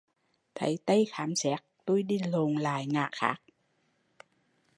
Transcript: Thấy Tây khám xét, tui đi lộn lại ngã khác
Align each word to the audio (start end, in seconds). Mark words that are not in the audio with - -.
Thấy 0.55 0.77
Tây 0.85 1.05
khám 1.11 1.35
xét, 1.35 1.59
tui 1.85 2.03
đi 2.03 2.19
lộn 2.31 2.55
lại 2.55 2.85
ngã 2.87 3.09
khác 3.11 3.41